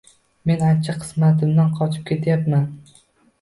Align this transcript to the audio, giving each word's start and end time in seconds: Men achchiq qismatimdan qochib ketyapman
Men 0.51 0.63
achchiq 0.69 0.97
qismatimdan 1.03 1.69
qochib 1.81 2.09
ketyapman 2.09 2.67